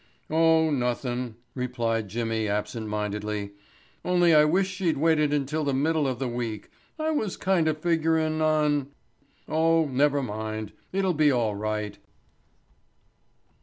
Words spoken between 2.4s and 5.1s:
absent mindedly, "only I wish she'd